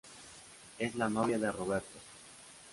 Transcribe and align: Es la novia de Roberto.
Es 0.79 0.95
la 0.95 1.09
novia 1.11 1.37
de 1.37 1.51
Roberto. 1.51 1.99